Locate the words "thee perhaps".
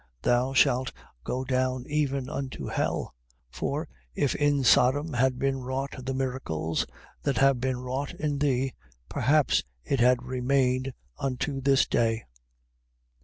8.39-9.61